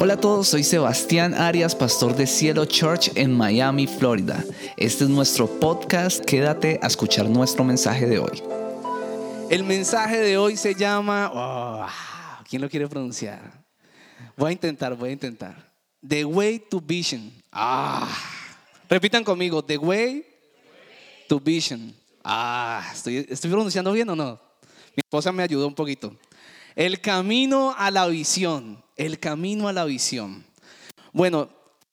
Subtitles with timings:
[0.00, 4.44] Hola a todos, soy Sebastián Arias, pastor de Cielo Church en Miami, Florida.
[4.76, 8.40] Este es nuestro podcast, quédate a escuchar nuestro mensaje de hoy.
[9.50, 11.84] El mensaje de hoy se llama, oh,
[12.48, 13.40] ¿quién lo quiere pronunciar?
[14.36, 15.72] Voy a intentar, voy a intentar.
[16.06, 17.32] The Way to Vision.
[17.50, 18.08] Ah,
[18.88, 20.24] repitan conmigo, The Way
[21.28, 21.92] to Vision.
[22.22, 24.40] Ah, ¿estoy, ¿estoy pronunciando bien o no?
[24.94, 26.16] Mi esposa me ayudó un poquito.
[26.76, 30.44] El camino a la visión, el camino a la visión.
[31.12, 31.48] Bueno,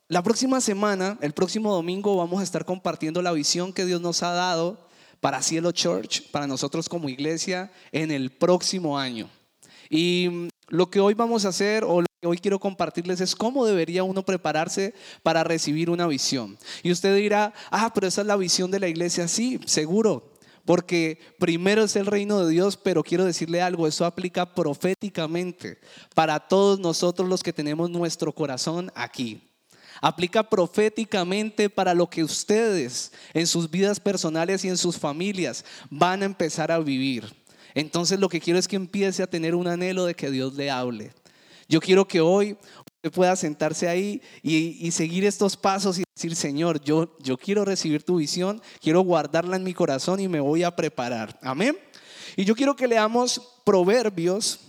[0.10, 4.22] la próxima semana, el próximo domingo, vamos a estar compartiendo la visión que Dios nos
[4.24, 4.86] ha dado
[5.22, 9.30] para Cielo Church, para nosotros como iglesia, en el próximo año.
[9.90, 13.66] Y lo que hoy vamos a hacer, o lo que hoy quiero compartirles, es cómo
[13.66, 14.94] debería uno prepararse
[15.24, 16.58] para recibir una visión.
[16.84, 19.28] Y usted dirá, ah, pero esa es la visión de la iglesia.
[19.28, 20.35] Sí, seguro,
[20.66, 25.80] porque primero es el reino de Dios, pero quiero decirle algo, eso aplica proféticamente
[26.14, 29.42] para todos nosotros los que tenemos nuestro corazón aquí.
[30.02, 36.22] Aplica proféticamente para lo que ustedes en sus vidas personales y en sus familias van
[36.22, 37.34] a empezar a vivir.
[37.76, 40.70] Entonces lo que quiero es que empiece a tener un anhelo de que Dios le
[40.72, 41.14] hable.
[41.68, 42.58] Yo quiero que hoy
[43.12, 48.18] pueda sentarse ahí y, seguir estos pasos y decir, Señor, yo, yo quiero recibir tu
[48.18, 51.38] visión, quiero guardarla en mi corazón y me voy a preparar.
[51.42, 51.78] Amén.
[52.36, 54.60] Y yo quiero que leamos Proverbios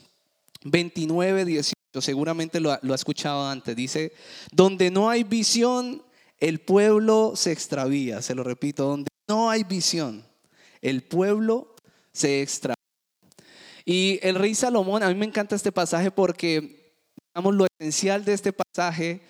[0.64, 1.75] 29, 18.
[2.01, 3.75] Seguramente lo, lo ha escuchado antes.
[3.75, 4.12] Dice,
[4.53, 6.03] donde no hay visión,
[6.39, 8.23] el pueblo se extravía.
[8.23, 10.25] Se lo repito, donde no hay visión,
[10.81, 11.75] el pueblo
[12.12, 12.77] se extravía.
[13.84, 16.75] Y el rey Salomón, a mí me encanta este pasaje porque
[17.42, 19.20] lo esencial de este pasaje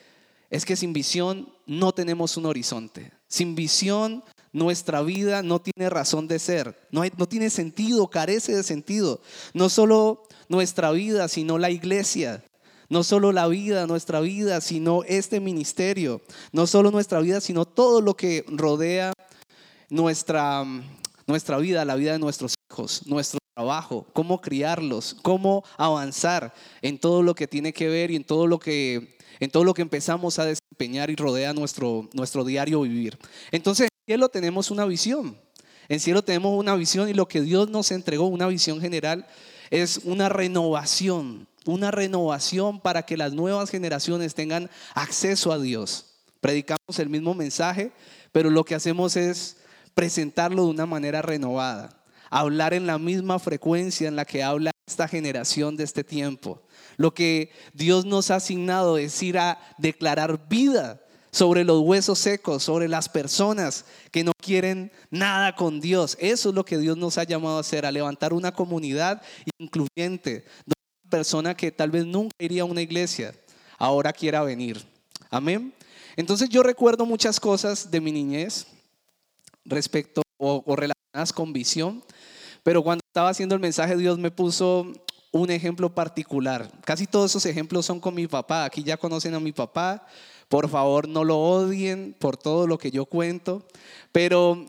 [0.50, 3.12] es que sin visión no tenemos un horizonte.
[3.28, 8.62] Sin visión nuestra vida no tiene razón de ser, no, no tiene sentido, carece de
[8.62, 9.20] sentido.
[9.52, 12.42] No solo nuestra vida, sino la iglesia.
[12.88, 16.22] No solo la vida, nuestra vida, sino este ministerio.
[16.52, 19.12] No solo nuestra vida, sino todo lo que rodea
[19.90, 20.64] nuestra,
[21.26, 26.52] nuestra vida, la vida de nuestros hijos, nuestro trabajo, cómo criarlos, cómo avanzar
[26.82, 29.72] en todo lo que tiene que ver y en todo lo que, en todo lo
[29.72, 33.18] que empezamos a desempeñar y rodea nuestro, nuestro diario vivir.
[33.50, 35.40] Entonces, en cielo tenemos una visión.
[35.88, 39.26] En cielo tenemos una visión y lo que Dios nos entregó, una visión general,
[39.70, 46.18] es una renovación, una renovación para que las nuevas generaciones tengan acceso a Dios.
[46.42, 47.90] Predicamos el mismo mensaje,
[48.32, 49.56] pero lo que hacemos es
[49.94, 51.95] presentarlo de una manera renovada
[52.30, 56.62] hablar en la misma frecuencia en la que habla esta generación de este tiempo.
[56.96, 61.00] Lo que Dios nos ha asignado es ir a declarar vida
[61.36, 66.16] sobre los huesos secos, sobre las personas que no quieren nada con Dios.
[66.18, 69.20] Eso es lo que Dios nos ha llamado a hacer, a levantar una comunidad
[69.58, 73.34] incluyente, una persona que tal vez nunca iría a una iglesia,
[73.76, 74.82] ahora quiera venir.
[75.28, 75.74] Amén.
[76.16, 78.66] Entonces yo recuerdo muchas cosas de mi niñez
[79.66, 82.02] respecto o, o relacionadas con visión.
[82.66, 84.92] Pero cuando estaba haciendo el mensaje, Dios me puso
[85.30, 86.68] un ejemplo particular.
[86.84, 88.64] Casi todos esos ejemplos son con mi papá.
[88.64, 90.04] Aquí ya conocen a mi papá.
[90.48, 93.64] Por favor, no lo odien por todo lo que yo cuento.
[94.10, 94.66] Pero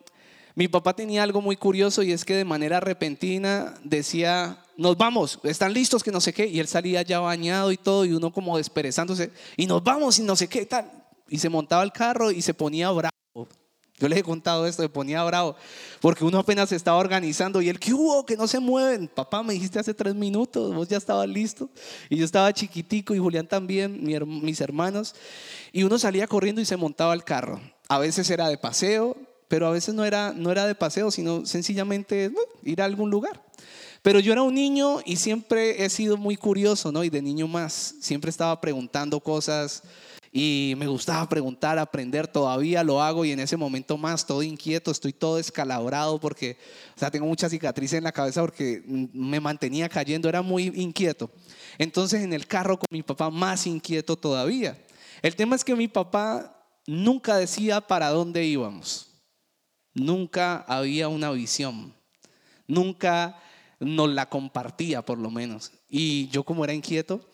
[0.53, 5.40] mi papá tenía algo muy curioso y es que de manera repentina decía, nos vamos,
[5.41, 6.46] están listos que no sé qué.
[6.46, 9.31] Y él salía ya bañado y todo y uno como desperezándose.
[9.56, 10.88] Y nos vamos y no sé qué tal.
[11.29, 13.16] Y se montaba el carro y se ponía bravo.
[14.00, 15.56] Yo les he contado esto, me ponía bravo,
[16.02, 19.08] porque uno apenas se estaba organizando y el que hubo, que no se mueven.
[19.08, 21.68] Papá, me dijiste hace tres minutos, vos ya estabas listo.
[22.08, 25.16] Y yo estaba chiquitico y Julián también, mis hermanos.
[25.72, 27.59] Y uno salía corriendo y se montaba al carro.
[27.88, 31.47] A veces era de paseo, pero a veces no era, no era de paseo, sino
[31.47, 32.31] sencillamente
[32.64, 33.41] ir a algún lugar.
[34.03, 37.03] Pero yo era un niño y siempre he sido muy curioso, ¿no?
[37.03, 39.81] Y de niño más, siempre estaba preguntando cosas
[40.40, 44.92] y me gustaba preguntar, aprender, todavía lo hago y en ese momento más, todo inquieto,
[44.92, 46.59] estoy todo escalabrado porque,
[46.96, 51.31] o sea, tengo muchas cicatrices en la cabeza porque me mantenía cayendo, era muy inquieto.
[51.80, 54.78] Entonces en el carro con mi papá más inquieto todavía.
[55.23, 59.08] El tema es que mi papá nunca decía para dónde íbamos,
[59.96, 61.96] nunca había una visión,
[62.67, 63.40] nunca
[63.79, 65.72] nos la compartía por lo menos.
[65.90, 67.28] Y yo como era inquieto,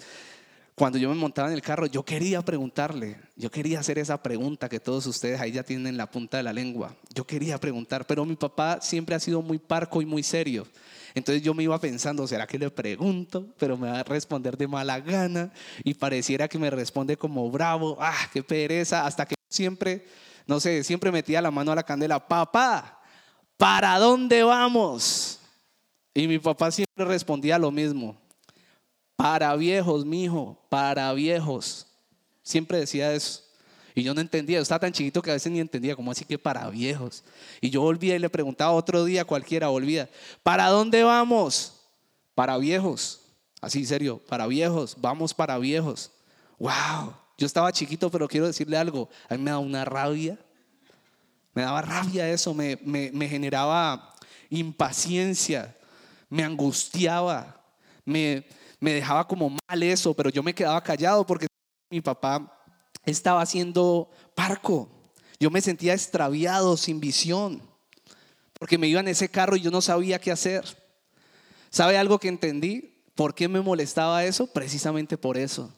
[0.75, 4.67] cuando yo me montaba en el carro, yo quería preguntarle, yo quería hacer esa pregunta
[4.67, 6.95] que todos ustedes ahí ya tienen en la punta de la lengua.
[7.13, 10.67] Yo quería preguntar, pero mi papá siempre ha sido muy parco y muy serio.
[11.13, 13.53] Entonces yo me iba pensando, ¿será que le pregunto?
[13.59, 15.51] Pero me va a responder de mala gana
[15.83, 20.07] y pareciera que me responde como bravo, ah, qué pereza, hasta que siempre,
[20.47, 22.99] no sé, siempre metía la mano a la candela, papá,
[23.57, 25.39] ¿para dónde vamos?
[26.15, 28.17] Y mi papá siempre respondía lo mismo,
[29.23, 31.87] para viejos, mijo, para viejos.
[32.41, 33.41] Siempre decía eso.
[33.95, 36.25] Y yo no entendía, yo estaba tan chiquito que a veces ni entendía, ¿cómo así
[36.25, 37.23] que para viejos?
[37.61, 40.09] Y yo volvía y le preguntaba otro día, cualquiera volvía,
[40.43, 41.85] ¿para dónde vamos?
[42.35, 43.21] Para viejos.
[43.61, 46.11] Así, serio, para viejos, vamos para viejos.
[46.59, 47.15] ¡Wow!
[47.37, 50.37] Yo estaba chiquito, pero quiero decirle algo, a mí me daba una rabia.
[51.53, 54.13] Me daba rabia eso, me, me generaba
[54.49, 55.77] impaciencia,
[56.29, 57.63] me angustiaba,
[58.03, 58.45] me,
[58.83, 61.47] me dejaba como mal eso, pero yo me quedaba callado porque
[61.89, 62.53] mi papá
[63.05, 64.89] estaba haciendo parco.
[65.39, 67.61] Yo me sentía extraviado, sin visión,
[68.59, 70.65] porque me iba en ese carro y yo no sabía qué hacer.
[71.69, 73.01] ¿Sabe algo que entendí?
[73.15, 74.47] ¿Por qué me molestaba eso?
[74.47, 75.73] Precisamente por eso.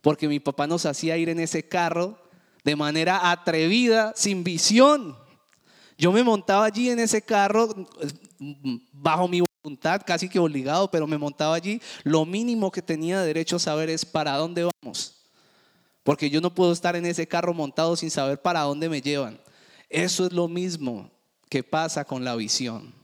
[0.00, 2.20] Porque mi papá nos hacía ir en ese carro
[2.64, 5.16] de manera atrevida, sin visión.
[5.96, 7.88] Yo me montaba allí en ese carro
[8.92, 9.42] bajo mi
[10.04, 11.80] casi que obligado, pero me montaba allí.
[12.04, 15.26] Lo mínimo que tenía derecho a saber es para dónde vamos.
[16.02, 19.40] Porque yo no puedo estar en ese carro montado sin saber para dónde me llevan.
[19.88, 21.10] Eso es lo mismo
[21.48, 22.94] que pasa con la visión.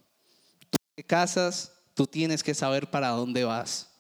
[0.71, 3.91] Tú te casas, tú tienes que saber para dónde vas.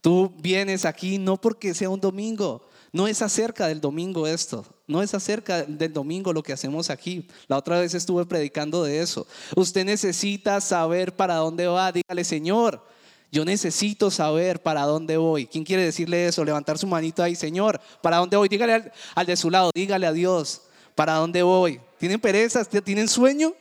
[0.00, 5.02] Tú vienes aquí no porque sea un domingo, no es acerca del domingo esto, no
[5.02, 7.28] es acerca del domingo lo que hacemos aquí.
[7.46, 9.26] La otra vez estuve predicando de eso.
[9.54, 11.92] Usted necesita saber para dónde va.
[11.92, 12.82] Dígale, Señor,
[13.30, 15.46] yo necesito saber para dónde voy.
[15.46, 16.44] ¿Quién quiere decirle eso?
[16.44, 18.48] Levantar su manito ahí, Señor, ¿para dónde voy?
[18.48, 20.62] Dígale al, de su lado, dígale a Dios,
[20.94, 21.80] ¿para dónde voy?
[21.98, 22.68] ¿Tienen perezas?
[22.68, 23.52] ¿Tienen sueño?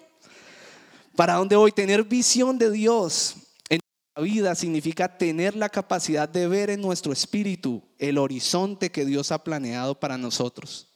[1.16, 1.72] ¿Para dónde voy?
[1.72, 3.36] Tener visión de Dios
[4.19, 9.44] vida significa tener la capacidad de ver en nuestro espíritu el horizonte que Dios ha
[9.44, 10.88] planeado para nosotros.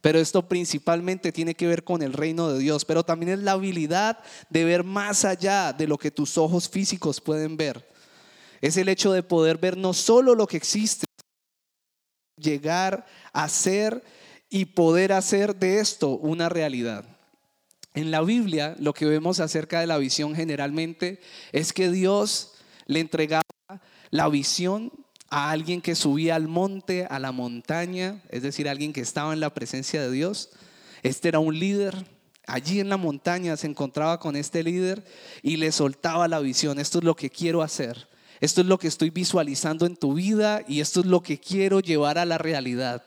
[0.00, 3.52] Pero esto principalmente tiene que ver con el reino de Dios, pero también es la
[3.52, 4.18] habilidad
[4.50, 7.96] de ver más allá de lo que tus ojos físicos pueden ver
[8.60, 11.06] es el hecho de poder ver no solo lo que existe,
[12.36, 14.02] llegar a ser
[14.48, 17.04] y poder hacer de esto una realidad.
[17.94, 21.20] En la Biblia lo que vemos acerca de la visión generalmente
[21.52, 22.54] es que Dios
[22.86, 23.42] le entregaba
[24.10, 24.92] la visión
[25.28, 29.40] a alguien que subía al monte, a la montaña, es decir, alguien que estaba en
[29.40, 30.50] la presencia de Dios.
[31.02, 31.94] Este era un líder.
[32.46, 35.04] Allí en la montaña se encontraba con este líder
[35.42, 36.78] y le soltaba la visión.
[36.78, 38.08] Esto es lo que quiero hacer.
[38.40, 41.80] Esto es lo que estoy visualizando en tu vida y esto es lo que quiero
[41.80, 43.02] llevar a la realidad.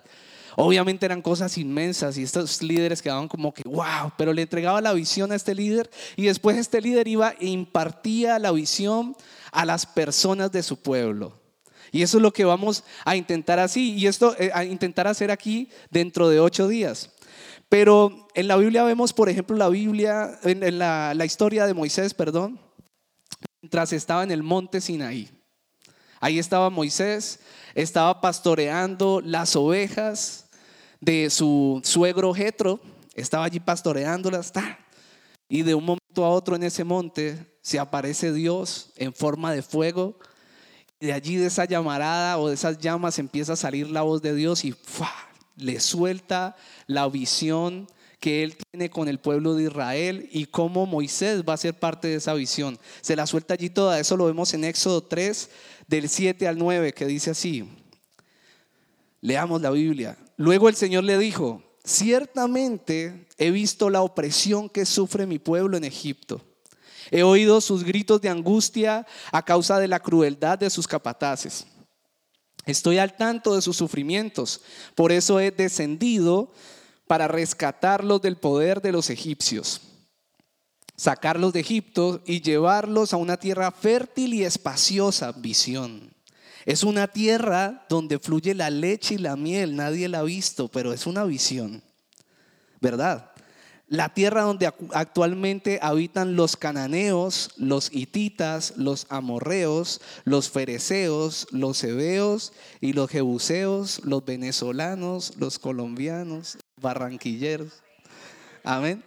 [0.61, 4.91] Obviamente eran cosas inmensas y estos líderes quedaban como que, wow, pero le entregaba la
[4.91, 9.15] visión a este líder y después este líder iba e impartía la visión
[9.53, 11.39] a las personas de su pueblo.
[11.93, 15.31] Y eso es lo que vamos a intentar así y esto eh, a intentar hacer
[15.31, 17.09] aquí dentro de ocho días.
[17.69, 22.59] Pero en la Biblia vemos, por ejemplo, la Biblia, en, la, historia de Moisés, perdón,
[23.61, 25.29] mientras estaba en el monte Sinaí.
[26.19, 27.39] Ahí estaba Moisés,
[27.75, 30.47] estaba pastoreando las ovejas
[30.99, 32.79] de su suegro Jetro,
[33.15, 34.51] estaba allí pastoreándolas,
[35.47, 39.61] y de un momento a otro en ese monte se aparece Dios en forma de
[39.61, 40.17] fuego,
[40.99, 44.21] y de allí de esa llamarada o de esas llamas empieza a salir la voz
[44.21, 44.75] de Dios y
[45.55, 46.55] le suelta
[46.87, 47.87] la visión
[48.19, 52.09] que él tiene con el pueblo de Israel y cómo Moisés va a ser parte
[52.09, 52.77] de esa visión.
[53.01, 55.49] Se la suelta allí toda, eso lo vemos en Éxodo 3,
[55.87, 57.67] del 7 al 9, que dice así.
[59.21, 60.17] Leamos la Biblia.
[60.37, 65.83] Luego el Señor le dijo, ciertamente he visto la opresión que sufre mi pueblo en
[65.83, 66.41] Egipto.
[67.11, 71.65] He oído sus gritos de angustia a causa de la crueldad de sus capataces.
[72.65, 74.61] Estoy al tanto de sus sufrimientos,
[74.93, 76.51] por eso he descendido
[77.07, 79.81] para rescatarlos del poder de los egipcios,
[80.95, 86.13] sacarlos de Egipto y llevarlos a una tierra fértil y espaciosa, visión.
[86.65, 90.93] Es una tierra donde fluye la leche y la miel, nadie la ha visto, pero
[90.93, 91.81] es una visión,
[92.81, 93.31] ¿verdad?
[93.87, 102.53] La tierra donde actualmente habitan los cananeos, los hititas, los amorreos, los fereceos, los hebeos
[102.81, 107.81] y los jebuseos, los venezolanos, los colombianos, barranquilleros.
[108.63, 109.03] Amén.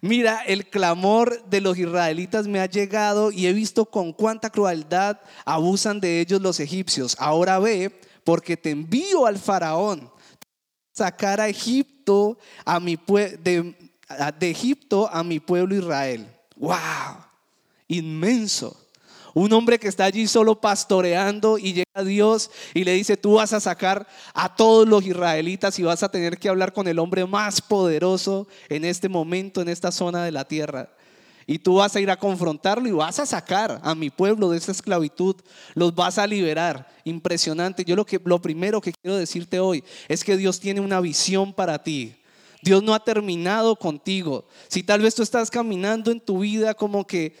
[0.00, 5.18] Mira, el clamor de los israelitas me ha llegado y he visto con cuánta crueldad
[5.44, 7.16] abusan de ellos los egipcios.
[7.18, 10.10] Ahora ve, porque te envío al faraón
[10.92, 13.74] sacar a Egipto a mi de,
[14.38, 16.26] de Egipto a mi pueblo Israel.
[16.56, 16.76] ¡Wow!
[17.88, 18.85] Inmenso.
[19.36, 23.34] Un hombre que está allí solo pastoreando y llega a Dios y le dice, tú
[23.34, 26.98] vas a sacar a todos los israelitas y vas a tener que hablar con el
[26.98, 30.88] hombre más poderoso en este momento, en esta zona de la tierra.
[31.46, 34.56] Y tú vas a ir a confrontarlo y vas a sacar a mi pueblo de
[34.56, 35.36] esa esclavitud.
[35.74, 36.88] Los vas a liberar.
[37.04, 37.84] Impresionante.
[37.84, 41.52] Yo lo, que, lo primero que quiero decirte hoy es que Dios tiene una visión
[41.52, 42.16] para ti.
[42.62, 44.46] Dios no ha terminado contigo.
[44.68, 47.36] Si tal vez tú estás caminando en tu vida como que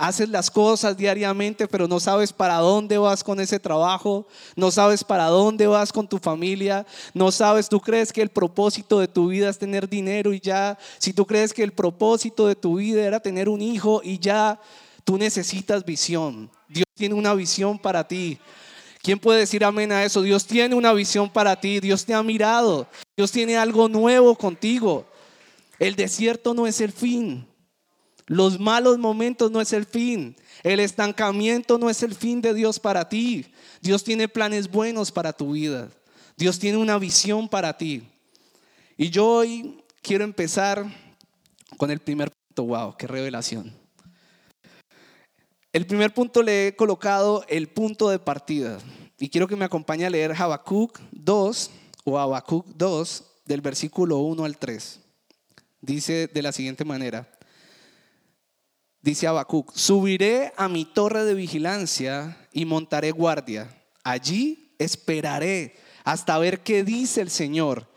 [0.00, 4.26] haces las cosas diariamente, pero no sabes para dónde vas con ese trabajo,
[4.56, 8.98] no sabes para dónde vas con tu familia, no sabes, tú crees que el propósito
[8.98, 12.54] de tu vida es tener dinero y ya, si tú crees que el propósito de
[12.54, 14.58] tu vida era tener un hijo y ya,
[15.04, 16.50] tú necesitas visión.
[16.66, 18.38] Dios tiene una visión para ti.
[19.02, 20.22] ¿Quién puede decir amén a eso?
[20.22, 22.86] Dios tiene una visión para ti, Dios te ha mirado,
[23.18, 25.04] Dios tiene algo nuevo contigo.
[25.78, 27.49] El desierto no es el fin.
[28.30, 30.36] Los malos momentos no es el fin.
[30.62, 33.44] El estancamiento no es el fin de Dios para ti.
[33.80, 35.88] Dios tiene planes buenos para tu vida.
[36.36, 38.04] Dios tiene una visión para ti.
[38.96, 40.86] Y yo hoy quiero empezar
[41.76, 42.72] con el primer punto.
[42.72, 43.74] Wow, qué revelación.
[45.72, 48.78] El primer punto le he colocado el punto de partida.
[49.18, 51.70] Y quiero que me acompañe a leer Habacuc 2
[52.04, 55.00] o Habacuc 2 del versículo 1 al 3.
[55.80, 57.28] Dice de la siguiente manera.
[59.02, 63.74] Dice Habacuc, subiré a mi torre de vigilancia y montaré guardia.
[64.04, 67.88] Allí esperaré hasta ver qué dice el Señor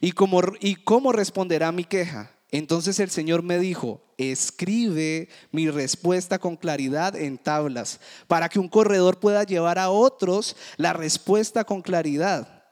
[0.00, 2.30] y cómo, y cómo responderá mi queja.
[2.52, 8.68] Entonces el Señor me dijo, escribe mi respuesta con claridad en tablas, para que un
[8.68, 12.64] corredor pueda llevar a otros la respuesta con claridad.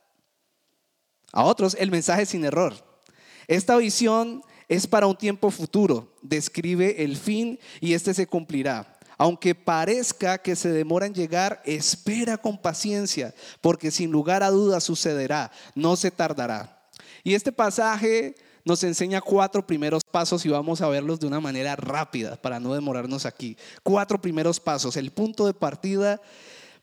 [1.33, 2.75] A otros el mensaje sin error.
[3.49, 8.97] Esta visión es para un tiempo futuro, describe el fin y este se cumplirá.
[9.19, 14.85] Aunque parezca que se demora en llegar, espera con paciencia, porque sin lugar a dudas
[14.85, 16.89] sucederá, no se tardará.
[17.25, 21.75] Y este pasaje nos enseña cuatro primeros pasos y vamos a verlos de una manera
[21.75, 23.57] rápida para no demorarnos aquí.
[23.83, 24.97] Cuatro primeros pasos.
[24.97, 26.21] El punto de partida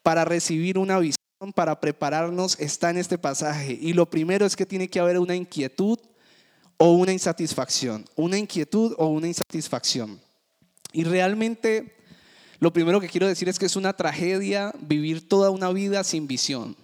[0.04, 3.78] para recibir una visión, para prepararnos, está en este pasaje.
[3.80, 5.98] Y lo primero es que tiene que haber una inquietud
[6.78, 10.20] o una insatisfacción, una inquietud o una insatisfacción.
[10.94, 11.96] Y realmente
[12.60, 16.28] lo primero que quiero decir es que es una tragedia vivir toda una vida sin
[16.28, 16.76] visión,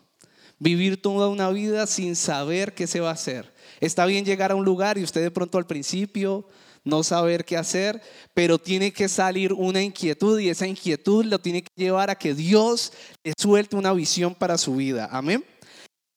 [0.60, 3.54] vivir toda una vida sin saber qué se va a hacer.
[3.80, 6.48] Está bien llegar a un lugar y usted de pronto al principio
[6.84, 8.02] no saber qué hacer,
[8.34, 12.34] pero tiene que salir una inquietud y esa inquietud lo tiene que llevar a que
[12.34, 12.92] Dios
[13.24, 15.08] le suelte una visión para su vida.
[15.12, 15.44] Amén.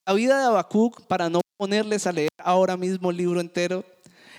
[0.06, 3.84] La vida de Habacuc, para no ponerles a leer ahora mismo el libro entero,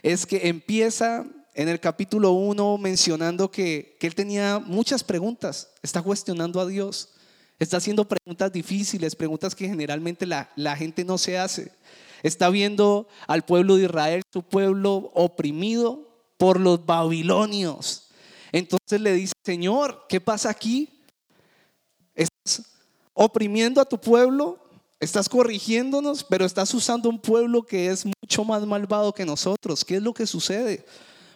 [0.01, 6.61] es que empieza en el capítulo 1 mencionando que, él tenía muchas preguntas, está cuestionando
[6.61, 7.09] a Dios,
[7.59, 11.73] está haciendo preguntas difíciles, preguntas que generalmente la, la gente no se hace.
[12.23, 16.07] Está viendo al pueblo de Israel, su pueblo oprimido
[16.37, 18.07] por los babilonios.
[18.53, 21.03] Entonces le dice, Señor, ¿qué pasa aquí?
[22.15, 22.63] ¿Estás
[23.13, 24.63] oprimiendo a tu pueblo?
[24.99, 29.85] Estás corrigiéndonos, pero estás usando un pueblo que es mucho más malvado que nosotros.
[29.85, 30.85] ¿Qué es lo que sucede?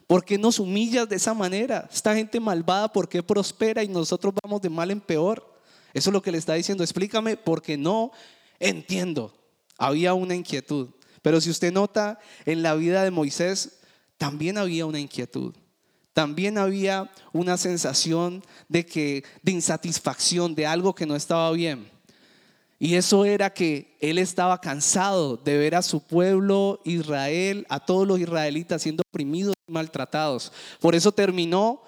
[0.07, 1.87] ¿Por qué nos humillas de esa manera?
[1.93, 5.47] Esta gente malvada, ¿por qué prospera y nosotros vamos de mal en peor?
[5.93, 6.83] Eso es lo que le está diciendo.
[6.83, 8.11] Explícame, porque no
[8.59, 9.33] entiendo.
[9.77, 10.89] Había una inquietud.
[11.21, 13.79] Pero si usted nota, en la vida de Moisés
[14.17, 15.53] también había una inquietud.
[16.13, 21.89] También había una sensación de que de insatisfacción, de algo que no estaba bien.
[22.83, 28.07] Y eso era que él estaba cansado de ver a su pueblo Israel, a todos
[28.07, 30.51] los israelitas siendo oprimidos y maltratados.
[30.79, 31.83] Por eso terminó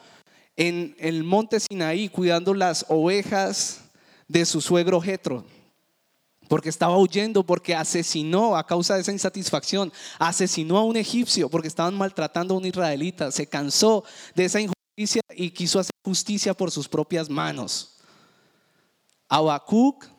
[0.55, 3.85] en el monte Sinaí cuidando las ovejas
[4.27, 5.45] de su suegro Jetro.
[6.47, 11.69] Porque estaba huyendo, porque asesinó a causa de esa insatisfacción, asesinó a un egipcio porque
[11.69, 14.03] estaban maltratando a un israelita, se cansó
[14.35, 17.95] de esa injusticia y quiso hacer justicia por sus propias manos.
[19.27, 20.12] Habacuc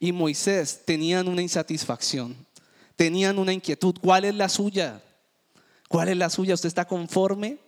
[0.00, 2.34] y Moisés tenían una insatisfacción,
[2.96, 3.94] tenían una inquietud.
[4.00, 5.02] ¿Cuál es la suya?
[5.88, 6.54] ¿Cuál es la suya?
[6.54, 7.58] ¿Usted está conforme?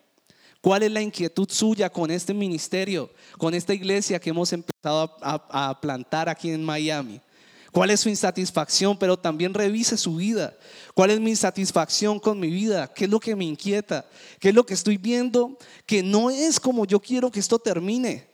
[0.63, 5.79] ¿Cuál es la inquietud suya con este ministerio, con esta iglesia que hemos empezado a,
[5.81, 7.21] plantar aquí en Miami?
[7.71, 8.97] ¿Cuál es su insatisfacción?
[8.97, 10.57] Pero también revise su vida.
[10.95, 12.93] ¿Cuál es mi insatisfacción con mi vida?
[12.95, 14.07] ¿Qué es lo que me inquieta?
[14.39, 18.32] ¿Qué es lo que estoy viendo que no es como yo quiero que esto termine?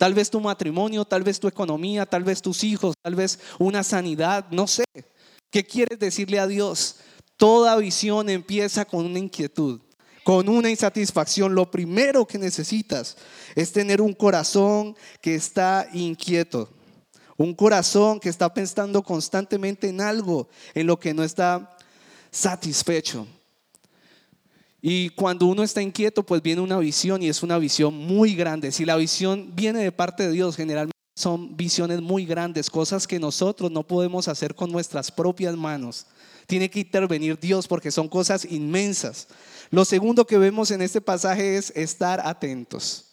[0.00, 3.84] Tal vez tu matrimonio, tal vez tu economía, tal vez tus hijos, tal vez una
[3.84, 4.84] sanidad, no sé.
[5.50, 6.96] ¿Qué quieres decirle a Dios?
[7.36, 9.78] Toda visión empieza con una inquietud,
[10.24, 11.54] con una insatisfacción.
[11.54, 13.18] Lo primero que necesitas
[13.54, 16.70] es tener un corazón que está inquieto.
[17.36, 21.76] Un corazón que está pensando constantemente en algo, en lo que no está
[22.30, 23.26] satisfecho.
[24.82, 28.72] Y cuando uno está inquieto, pues viene una visión y es una visión muy grande.
[28.72, 33.20] Si la visión viene de parte de Dios, generalmente son visiones muy grandes, cosas que
[33.20, 36.06] nosotros no podemos hacer con nuestras propias manos.
[36.46, 39.28] Tiene que intervenir Dios porque son cosas inmensas.
[39.70, 43.04] Lo segundo que vemos en este pasaje es estar atentos.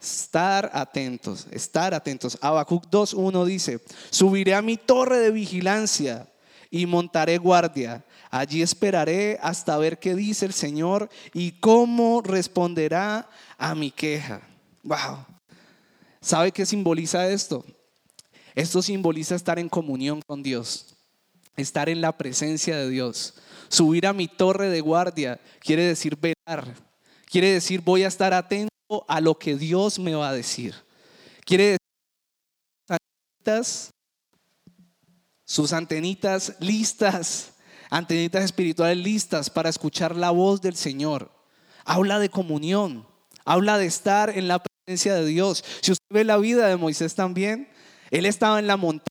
[0.00, 2.38] Estar atentos, estar atentos.
[2.40, 3.80] Habacuc 2.1 dice,
[4.10, 6.28] subiré a mi torre de vigilancia
[6.70, 8.04] y montaré guardia.
[8.30, 14.40] Allí esperaré hasta ver qué dice el Señor y cómo responderá a mi queja.
[14.82, 15.24] Wow.
[16.20, 17.64] ¿Sabe qué simboliza esto?
[18.54, 20.96] Esto simboliza estar en comunión con Dios,
[21.56, 23.34] estar en la presencia de Dios.
[23.68, 26.74] Subir a mi torre de guardia quiere decir velar,
[27.26, 28.68] quiere decir voy a estar atento
[29.06, 30.74] a lo que Dios me va a decir.
[31.44, 31.78] Quiere decir
[35.48, 37.54] sus antenitas listas,
[37.88, 41.32] antenitas espirituales listas para escuchar la voz del Señor.
[41.86, 43.06] Habla de comunión,
[43.46, 45.64] habla de estar en la presencia de Dios.
[45.80, 47.66] Si usted ve la vida de Moisés también,
[48.10, 49.08] él estaba en la montaña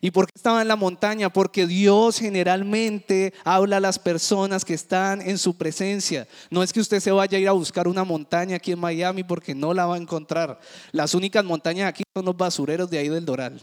[0.00, 1.28] ¿Y por qué estaba en la montaña?
[1.28, 6.28] Porque Dios generalmente habla a las personas que están en su presencia.
[6.50, 9.24] No es que usted se vaya a ir a buscar una montaña aquí en Miami
[9.24, 10.60] porque no la va a encontrar.
[10.92, 13.60] Las únicas montañas aquí son los basureros de ahí del Doral.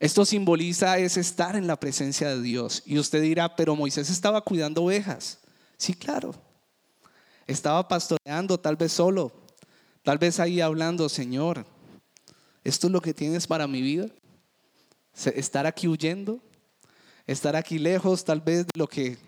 [0.00, 2.82] Esto simboliza es estar en la presencia de Dios.
[2.86, 5.38] Y usted dirá, pero Moisés estaba cuidando ovejas.
[5.76, 6.34] Sí, claro.
[7.46, 9.30] Estaba pastoreando, tal vez solo.
[10.02, 11.66] Tal vez ahí hablando, Señor,
[12.64, 14.06] ¿esto es lo que tienes para mi vida?
[15.34, 16.40] estar aquí huyendo,
[17.26, 19.18] estar aquí lejos tal vez de lo que,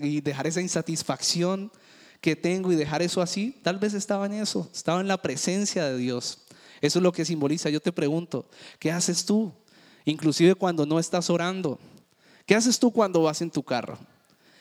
[0.00, 1.70] y dejar esa insatisfacción
[2.20, 5.84] que tengo y dejar eso así, tal vez estaba en eso, estaba en la presencia
[5.84, 6.38] de Dios.
[6.80, 7.70] Eso es lo que simboliza.
[7.70, 8.48] Yo te pregunto,
[8.80, 9.52] ¿qué haces tú?
[10.06, 11.78] Inclusive cuando no estás orando.
[12.46, 13.98] ¿Qué haces tú cuando vas en tu carro?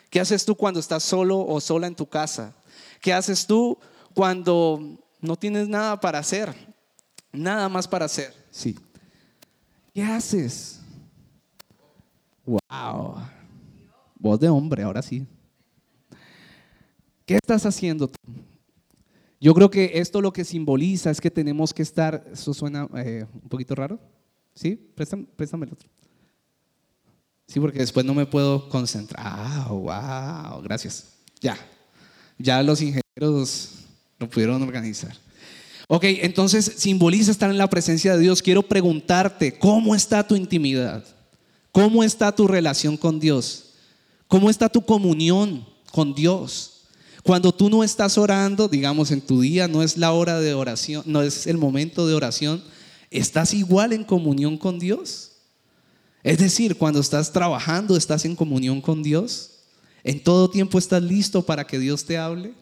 [0.09, 2.53] ¿Qué haces tú cuando estás solo o sola en tu casa?
[2.99, 3.77] ¿Qué haces tú
[4.15, 6.53] cuando no tienes nada para hacer?
[7.31, 8.33] Nada más para hacer.
[8.49, 8.75] Sí.
[9.93, 10.81] ¿Qué haces?
[12.43, 13.17] Wow.
[14.15, 15.27] Voz de hombre, ahora sí.
[17.25, 18.17] ¿Qué estás haciendo tú?
[19.39, 23.25] Yo creo que esto lo que simboliza es que tenemos que estar, eso suena eh,
[23.31, 23.99] un poquito raro,
[24.55, 24.75] ¿sí?
[24.95, 25.89] Préstame, préstame el otro.
[27.47, 29.23] Sí, porque después no me puedo concentrar.
[29.23, 31.13] Ah, wow, gracias.
[31.41, 31.57] Ya,
[32.39, 33.71] ya los ingenieros
[34.17, 35.15] lo pudieron organizar.
[35.87, 38.41] Ok, entonces simboliza estar en la presencia de Dios.
[38.41, 41.05] Quiero preguntarte, ¿cómo está tu intimidad?
[41.71, 43.73] ¿Cómo está tu relación con Dios?
[44.27, 46.71] ¿Cómo está tu comunión con Dios?
[47.21, 51.03] Cuando tú no estás orando, digamos en tu día, no es la hora de oración,
[51.05, 52.63] no es el momento de oración,
[53.17, 55.31] ¿estás igual en comunión con Dios?
[56.23, 59.51] Es decir, cuando estás trabajando, ¿estás en comunión con Dios?
[60.03, 62.53] ¿En todo tiempo estás listo para que Dios te hable?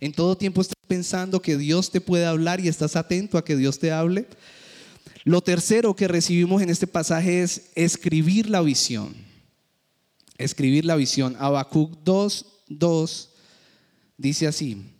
[0.00, 3.56] En todo tiempo estás pensando que Dios te puede hablar y estás atento a que
[3.56, 4.26] Dios te hable.
[5.24, 9.14] Lo tercero que recibimos en este pasaje es escribir la visión.
[10.38, 11.36] Escribir la visión.
[11.38, 13.30] Habacuc 2, 2
[14.18, 14.95] dice así.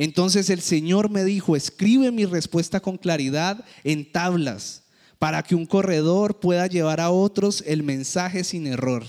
[0.00, 4.84] Entonces el Señor me dijo, escribe mi respuesta con claridad en tablas
[5.18, 9.04] para que un corredor pueda llevar a otros el mensaje sin error.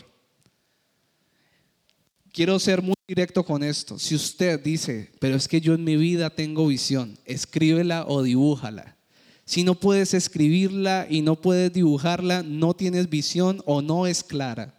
[2.34, 3.97] Quiero ser muy directo con esto.
[3.97, 8.97] Si usted dice, pero es que yo en mi vida tengo visión, escríbela o dibújala.
[9.45, 14.77] Si no puedes escribirla y no puedes dibujarla, no tienes visión o no es clara.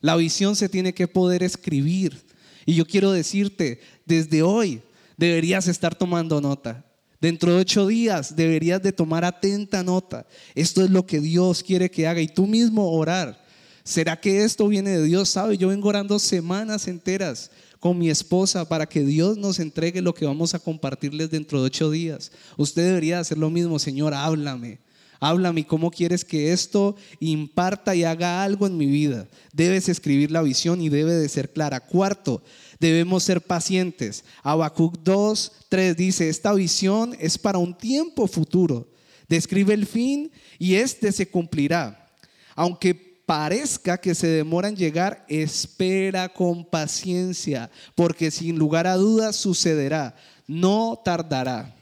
[0.00, 2.18] La visión se tiene que poder escribir.
[2.64, 4.80] Y yo quiero decirte, desde hoy
[5.20, 6.82] deberías estar tomando nota.
[7.20, 10.26] Dentro de ocho días deberías de tomar atenta nota.
[10.54, 13.38] Esto es lo que Dios quiere que haga y tú mismo orar.
[13.84, 15.28] ¿Será que esto viene de Dios?
[15.28, 15.58] ¿Sabe?
[15.58, 20.24] Yo vengo orando semanas enteras con mi esposa para que Dios nos entregue lo que
[20.24, 22.32] vamos a compartirles dentro de ocho días.
[22.56, 24.78] Usted debería hacer lo mismo, Señor, háblame.
[25.20, 29.28] Háblame cómo quieres que esto imparta y haga algo en mi vida.
[29.52, 31.80] Debes escribir la visión y debe de ser clara.
[31.80, 32.42] Cuarto,
[32.78, 34.24] debemos ser pacientes.
[34.42, 38.88] Habacuc 2, 3 dice, esta visión es para un tiempo futuro.
[39.28, 42.08] Describe el fin y este se cumplirá.
[42.56, 49.36] Aunque parezca que se demora en llegar, espera con paciencia, porque sin lugar a dudas
[49.36, 50.16] sucederá,
[50.48, 51.76] no tardará.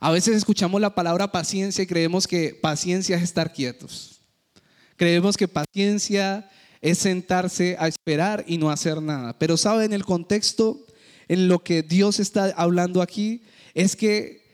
[0.00, 4.20] A veces escuchamos la palabra paciencia y creemos que paciencia es estar quietos.
[4.96, 6.48] Creemos que paciencia
[6.80, 9.38] es sentarse a esperar y no hacer nada.
[9.38, 10.86] Pero saben, el contexto
[11.26, 13.42] en lo que Dios está hablando aquí
[13.74, 14.46] es que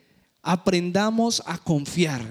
[0.42, 2.22] aprendamos a confiar,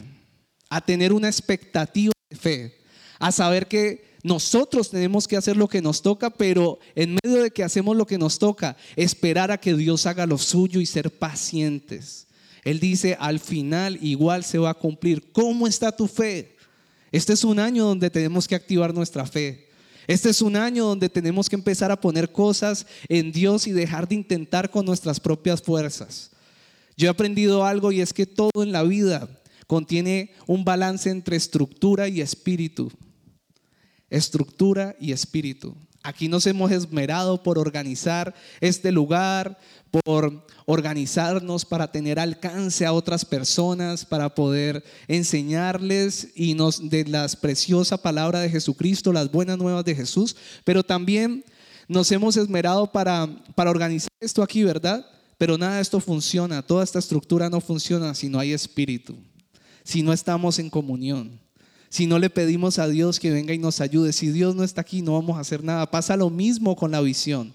[0.69, 2.83] a tener una expectativa de fe
[3.23, 7.51] a saber que nosotros tenemos que hacer lo que nos toca, pero en medio de
[7.51, 11.09] que hacemos lo que nos toca, esperar a que Dios haga lo suyo y ser
[11.09, 12.22] pacientes.
[12.63, 15.31] Él dice, al final igual se va a cumplir.
[15.31, 16.55] ¿Cómo está tu fe?
[17.11, 19.69] Este es un año donde tenemos que activar nuestra fe.
[20.07, 24.07] Este es un año donde tenemos que empezar a poner cosas en Dios y dejar
[24.07, 26.31] de intentar con nuestras propias fuerzas.
[26.97, 29.29] Yo he aprendido algo y es que todo en la vida
[29.67, 32.91] contiene un balance entre estructura y espíritu.
[34.09, 35.75] Estructura y espíritu.
[36.05, 39.57] Aquí nos hemos esmerado por organizar este lugar,
[40.03, 47.25] por organizarnos para tener alcance a otras personas, para poder enseñarles y nos de la
[47.39, 50.35] preciosa palabra de Jesucristo, las buenas nuevas de Jesús,
[50.65, 51.45] pero también
[51.87, 55.05] nos hemos esmerado para, para organizar esto aquí, ¿verdad?
[55.37, 59.15] Pero nada de esto funciona, toda esta estructura no funciona si no hay espíritu,
[59.85, 61.39] si no estamos en comunión,
[61.93, 64.13] si no le pedimos a Dios que venga y nos ayude.
[64.13, 65.91] Si Dios no está aquí, no vamos a hacer nada.
[65.91, 67.53] Pasa lo mismo con la visión.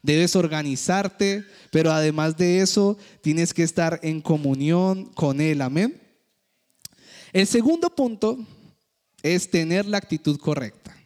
[0.00, 5.60] Debes organizarte, pero además de eso, tienes que estar en comunión con Él.
[5.60, 6.00] Amén.
[7.32, 8.38] El segundo punto
[9.24, 10.96] es tener la actitud correcta.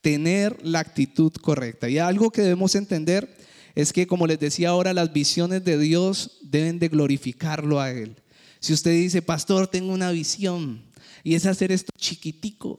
[0.00, 1.90] Tener la actitud correcta.
[1.90, 3.28] Y algo que debemos entender
[3.74, 8.16] es que, como les decía ahora, las visiones de Dios deben de glorificarlo a Él.
[8.58, 10.88] Si usted dice, pastor, tengo una visión
[11.22, 12.78] y es hacer esto chiquitico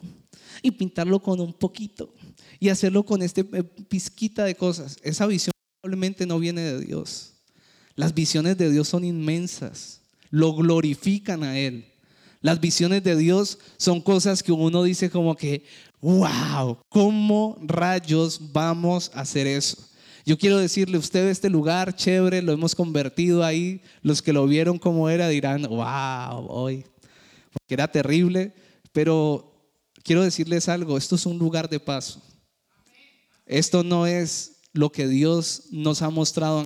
[0.62, 2.14] y pintarlo con un poquito
[2.60, 5.52] y hacerlo con este eh, pizquita de cosas, esa visión
[5.82, 7.34] probablemente no viene de Dios.
[7.96, 11.86] Las visiones de Dios son inmensas, lo glorifican a Él.
[12.42, 15.64] Las visiones de Dios son cosas que uno dice como que,
[16.02, 19.78] wow, ¿cómo rayos vamos a hacer eso?
[20.26, 23.82] Yo quiero decirle, usted este lugar chévere, lo hemos convertido ahí.
[24.02, 26.86] Los que lo vieron como era dirán, wow, hoy,
[27.52, 28.54] porque era terrible.
[28.92, 29.52] Pero
[30.04, 32.22] quiero decirles algo, esto es un lugar de paso.
[33.46, 36.64] Esto no es lo que Dios nos ha mostrado.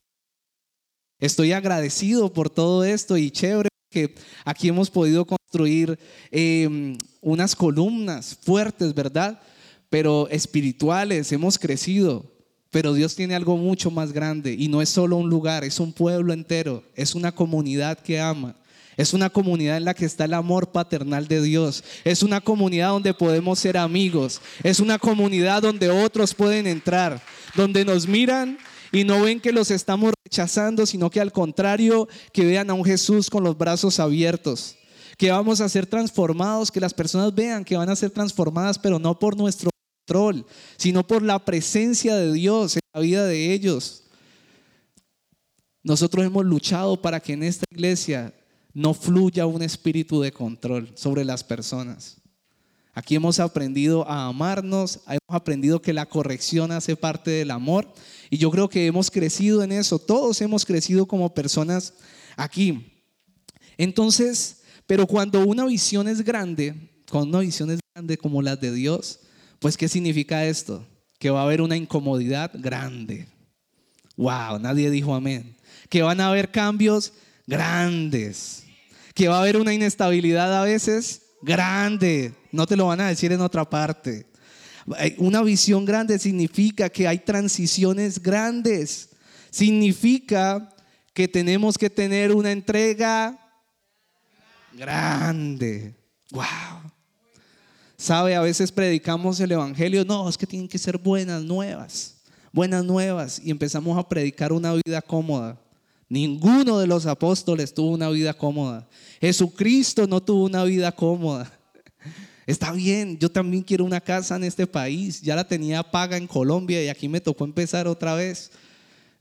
[1.19, 5.97] Estoy agradecido por todo esto y chévere que aquí hemos podido construir
[6.29, 9.41] em, unas columnas fuertes, ¿verdad?
[9.89, 12.31] Pero espirituales, hemos crecido.
[12.69, 15.93] Pero Dios tiene algo mucho más grande y no es solo un lugar, es un
[15.93, 18.57] pueblo entero, es una comunidad que ama.
[18.97, 21.83] Es una comunidad en la que está el amor paternal de Dios.
[22.03, 24.41] Es una comunidad donde podemos ser amigos.
[24.63, 27.21] Es una comunidad donde otros pueden entrar.
[27.55, 28.57] Donde nos miran
[28.91, 32.85] y no ven que los estamos rechazando, sino que al contrario, que vean a un
[32.85, 34.77] Jesús con los brazos abiertos.
[35.17, 38.99] Que vamos a ser transformados, que las personas vean que van a ser transformadas, pero
[38.99, 39.69] no por nuestro
[40.77, 44.03] sino por la presencia de Dios en la vida de ellos.
[45.83, 48.33] Nosotros hemos luchado para que en esta iglesia
[48.75, 52.17] no fluya un espíritu de control sobre las personas.
[52.93, 57.91] Aquí hemos aprendido a amarnos, hemos aprendido que la corrección hace parte del amor
[58.29, 61.93] y yo creo que hemos crecido en eso, todos hemos crecido como personas
[62.35, 62.93] aquí.
[63.77, 66.75] Entonces, pero cuando una visión es grande,
[67.09, 69.21] cuando una visión es grande como la de Dios,
[69.59, 70.85] pues, ¿qué significa esto?
[71.17, 73.27] Que va a haber una incomodidad grande.
[74.17, 75.55] Wow, nadie dijo amén.
[75.89, 77.13] Que van a haber cambios
[77.47, 78.64] grandes.
[79.15, 82.35] Que va a haber una inestabilidad a veces grande.
[82.51, 84.27] No te lo van a decir en otra parte.
[85.17, 89.09] Una visión grande significa que hay transiciones grandes.
[89.49, 90.69] Significa
[91.13, 93.39] que tenemos que tener una entrega
[94.73, 95.95] grande.
[96.31, 96.91] Wow.
[97.97, 102.17] Sabe, a veces predicamos el Evangelio, no, es que tienen que ser buenas nuevas,
[102.51, 105.57] buenas nuevas, y empezamos a predicar una vida cómoda.
[106.07, 108.87] Ninguno de los apóstoles tuvo una vida cómoda.
[109.19, 111.51] Jesucristo no tuvo una vida cómoda.
[112.45, 115.21] Está bien, yo también quiero una casa en este país.
[115.21, 118.51] Ya la tenía paga en Colombia y aquí me tocó empezar otra vez.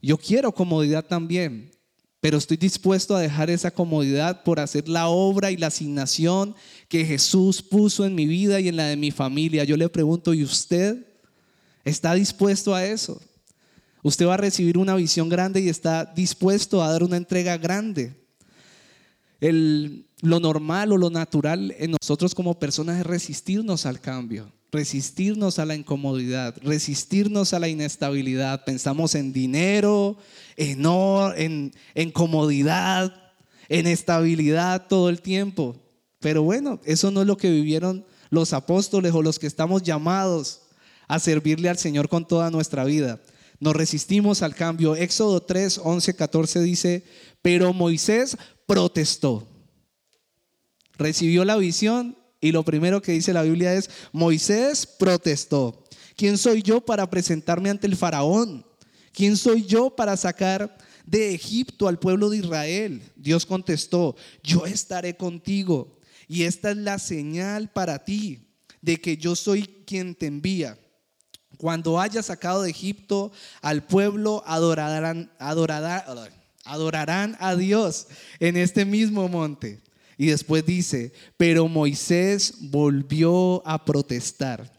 [0.01, 1.75] Yo quiero comodidad también
[2.25, 6.55] pero estoy dispuesto a dejar esa comodidad por hacer la obra y la asignación
[6.87, 9.63] que Jesús puso en mi vida y en la de mi familia.
[9.63, 11.05] Yo le pregunto, ¿y usted
[11.83, 13.21] está dispuesto a eso?
[14.05, 18.13] Usted va a recibir una visión grande y está dispuesto a dar una entrega grande.
[19.41, 25.65] lo normal o lo natural en nosotros como personas es resistirnos al cambio resistirnos a
[25.65, 28.65] la incomodidad, resistirnos a la inestabilidad.
[28.65, 30.17] Pensamos en dinero,
[30.57, 30.85] en,
[31.37, 33.33] en, en comodidad,
[33.69, 35.77] en estabilidad todo el tiempo.
[36.19, 40.63] Pero bueno, eso no es lo que vivieron los apóstoles o los que estamos llamados
[41.07, 43.21] a servirle al Señor con toda nuestra vida.
[43.59, 44.95] Nos resistimos al cambio.
[44.95, 47.03] Éxodo 3, 11, 14 dice,
[47.41, 49.47] pero Moisés protestó.
[50.97, 55.83] Recibió la visión Y lo primero que dice la Biblia es, Moisés protestó.
[56.15, 58.65] ¿Quién soy yo para presentarme ante el faraón?
[59.11, 63.01] ¿Quién soy yo para sacar de Egipto al pueblo de Israel?
[63.15, 68.47] Dios contestó, yo estaré contigo y esta es la señal para ti
[68.81, 70.77] de que yo soy quien te envía.
[71.57, 76.03] Cuando hayas sacado de Egipto al pueblo, adorarán, adorarán,
[76.63, 78.07] adorarán a Dios
[78.39, 79.81] en este mismo monte.
[80.17, 84.71] Y después dice, pero Moisés volvió a protestar.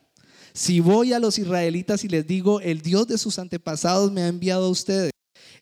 [0.52, 4.28] Si voy a los israelitas y les digo, el Dios de sus antepasados me ha
[4.28, 5.10] enviado a ustedes,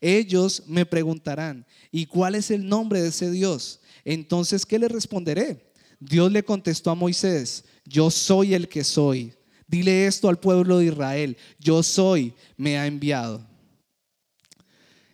[0.00, 3.81] ellos me preguntarán, ¿y cuál es el nombre de ese Dios?
[4.05, 5.72] Entonces, ¿qué le responderé?
[5.98, 9.35] Dios le contestó a Moisés, yo soy el que soy.
[9.66, 13.44] Dile esto al pueblo de Israel, yo soy, me ha enviado.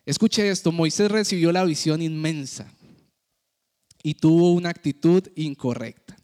[0.05, 2.73] Escuche esto, Moisés recibió la visión inmensa
[4.03, 6.17] y tuvo una actitud incorrecta.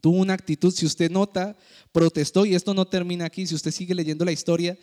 [0.00, 1.56] Tuvo una actitud, si usted nota,
[1.92, 4.76] protestó y esto no termina aquí, si usted sigue leyendo la historia,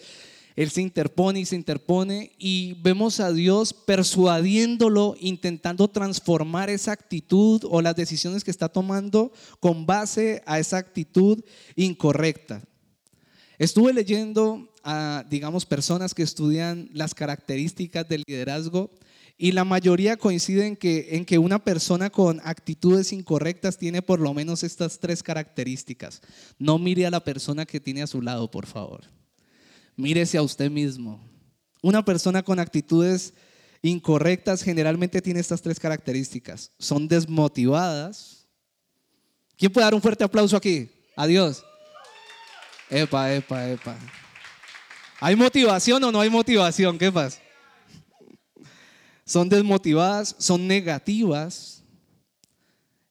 [0.58, 7.62] él se interpone y se interpone y vemos a Dios persuadiéndolo, intentando transformar esa actitud
[7.70, 11.44] o las decisiones que está tomando con base a esa actitud
[11.76, 12.64] incorrecta.
[13.60, 18.90] Estuve leyendo a, digamos, personas que estudian las características del liderazgo
[19.38, 24.34] y la mayoría coinciden que, en que una persona con actitudes incorrectas tiene por lo
[24.34, 26.24] menos estas tres características.
[26.58, 29.17] No mire a la persona que tiene a su lado, por favor.
[29.98, 31.20] Mírese a usted mismo.
[31.82, 33.34] Una persona con actitudes
[33.82, 36.72] incorrectas generalmente tiene estas tres características.
[36.80, 38.48] Son desmotivadas.
[39.58, 40.90] ¿Quién puede dar un fuerte aplauso aquí?
[41.18, 41.66] Adiós.
[42.90, 43.98] Epa, epa, epa.
[45.20, 46.98] ¿Hay motivación o no hay motivación?
[46.98, 47.42] ¿Qué pasa?
[49.28, 51.84] son desmotivadas, son negativas.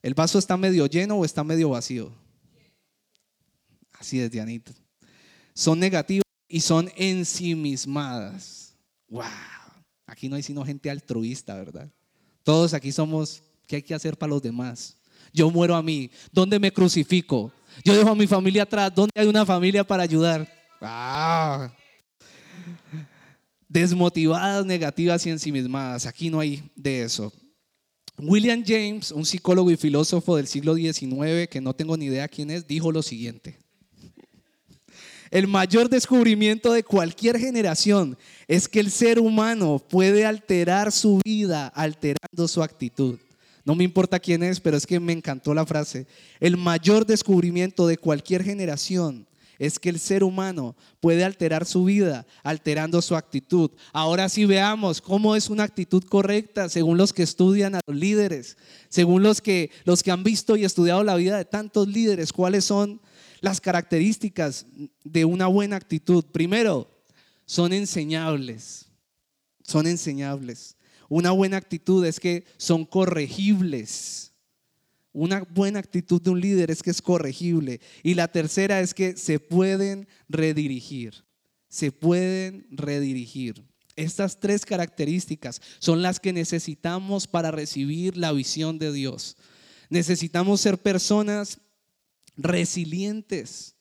[0.03, 2.11] ¿El vaso está medio lleno o está medio vacío?
[3.93, 4.73] Así es, Dianita.
[5.53, 8.75] Son negativas y son ensimismadas.
[9.09, 9.25] ¡Wow!
[10.07, 11.91] Aquí no hay sino gente altruista, ¿verdad?
[12.43, 14.97] Todos aquí somos, ¿qué hay que hacer para los demás?
[15.33, 16.11] Yo muero a mí.
[16.33, 17.53] ¿Dónde me crucifico?
[17.85, 18.95] Yo dejo a mi familia atrás.
[18.95, 20.49] ¿Dónde hay una familia para ayudar?
[20.81, 21.71] ¡Ah!
[23.69, 26.07] desmotivadas, negativas y ensimismadas.
[26.07, 27.33] Aquí no hay de eso.
[28.19, 32.51] William James, un psicólogo y filósofo del siglo XIX, que no tengo ni idea quién
[32.51, 33.59] es, dijo lo siguiente.
[35.31, 41.69] El mayor descubrimiento de cualquier generación es que el ser humano puede alterar su vida
[41.69, 43.19] alterando su actitud.
[43.65, 46.07] No me importa quién es, pero es que me encantó la frase.
[46.39, 49.27] El mayor descubrimiento de cualquier generación
[49.59, 53.71] es que el ser humano puede alterar su vida alterando su actitud.
[53.93, 58.57] Ahora sí veamos cómo es una actitud correcta según los que estudian a los líderes,
[58.89, 62.65] según los que, los que han visto y estudiado la vida de tantos líderes, cuáles
[62.65, 63.01] son
[63.41, 64.67] las características
[65.05, 66.25] de una buena actitud.
[66.25, 66.91] Primero,
[67.45, 68.87] son enseñables,
[69.63, 70.77] son enseñables.
[71.09, 74.33] Una buena actitud es que son corregibles.
[75.13, 77.81] Una buena actitud de un líder es que es corregible.
[78.03, 81.25] Y la tercera es que se pueden redirigir.
[81.69, 83.65] Se pueden redirigir.
[83.95, 89.37] Estas tres características son las que necesitamos para recibir la visión de Dios.
[89.89, 91.61] Necesitamos ser personas
[92.37, 93.77] resilientes,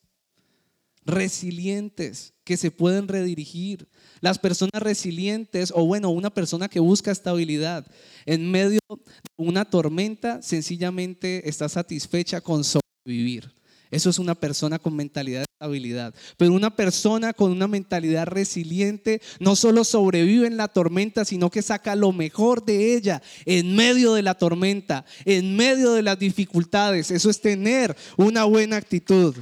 [1.04, 3.88] resilientes, que se pueden redirigir.
[4.20, 7.86] Las personas resilientes, o bueno, una persona que busca estabilidad
[8.24, 8.96] en medio de
[9.36, 13.52] una tormenta, sencillamente está satisfecha con sobrevivir.
[13.90, 16.14] Eso es una persona con mentalidad de estabilidad.
[16.36, 21.62] Pero una persona con una mentalidad resiliente no solo sobrevive en la tormenta, sino que
[21.62, 27.10] saca lo mejor de ella en medio de la tormenta, en medio de las dificultades.
[27.10, 29.36] Eso es tener una buena actitud.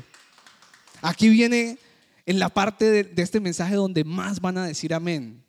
[1.01, 1.79] Aquí viene
[2.27, 5.43] en la parte de, de este mensaje donde más van a decir amén.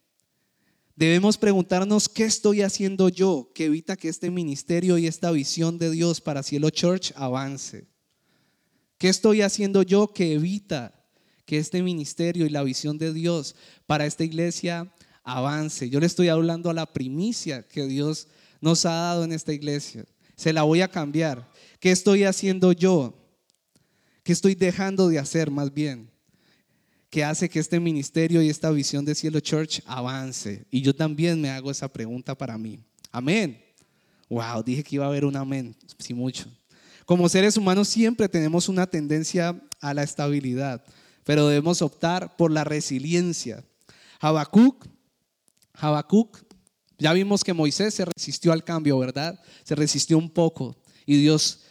[0.96, 5.92] Debemos preguntarnos qué estoy haciendo yo que evita que este ministerio y esta visión de
[5.92, 7.95] Dios para Cielo Church avance.
[8.98, 10.94] ¿Qué estoy haciendo yo que evita
[11.46, 13.56] que este ministerio y la visión de Dios
[13.86, 14.92] para esta iglesia
[15.24, 15.90] avance?
[15.90, 18.28] Yo le estoy hablando a la primicia que Dios
[18.62, 20.06] nos ha dado en esta iglesia.
[20.36, 21.50] Se la voy a cambiar.
[21.80, 23.14] ¿Qué estoy haciendo yo?
[24.24, 26.16] ¿Qué estoy dejando de hacer más bien?
[27.16, 30.66] que hace que este ministerio y esta visión de Cielo Church avance.
[30.70, 32.78] Y yo también me hago esa pregunta para mí.
[33.10, 33.58] Amén.
[34.28, 36.52] Wow, dije que iba a haber un amén, sí mucho.
[37.06, 40.84] Como seres humanos siempre tenemos una tendencia a la estabilidad,
[41.24, 43.64] pero debemos optar por la resiliencia.
[44.20, 44.88] Habacuc,
[45.74, 46.40] Habacuc,
[46.98, 49.40] ya vimos que Moisés se resistió al cambio, ¿verdad?
[49.64, 51.62] Se resistió un poco y Dios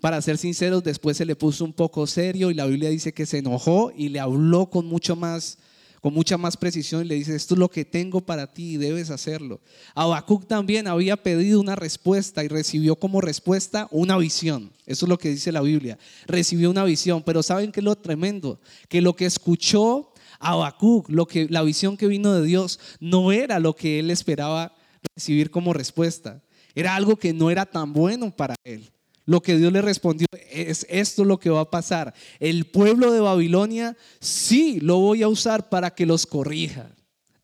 [0.00, 3.26] para ser sinceros, después se le puso un poco serio y la Biblia dice que
[3.26, 5.58] se enojó y le habló con mucho más
[6.00, 8.76] con mucha más precisión y le dice, esto es lo que tengo para ti y
[8.76, 9.60] debes hacerlo.
[9.94, 14.72] Habacuc también había pedido una respuesta y recibió como respuesta una visión.
[14.86, 15.98] Eso es lo que dice la Biblia.
[16.26, 18.60] Recibió una visión, pero ¿saben qué es lo tremendo?
[18.88, 23.58] Que lo que escuchó Habacuc, lo que, la visión que vino de Dios, no era
[23.58, 24.74] lo que él esperaba
[25.14, 26.42] recibir como respuesta.
[26.74, 28.90] Era algo que no era tan bueno para él.
[29.30, 32.12] Lo que Dios le respondió es esto lo que va a pasar.
[32.40, 36.90] El pueblo de Babilonia sí lo voy a usar para que los corrija.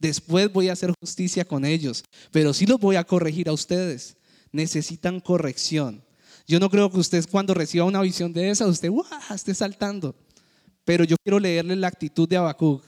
[0.01, 4.17] Después voy a hacer justicia con ellos, pero sí los voy a corregir a ustedes.
[4.51, 6.03] Necesitan corrección.
[6.49, 8.91] Yo no creo que usted cuando reciba una visión de esa, usted
[9.33, 10.17] esté saltando.
[10.85, 12.83] Pero yo quiero leerle la actitud de Habacuc.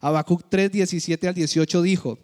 [0.00, 2.18] Habacuc 3, 17 al 18 dijo,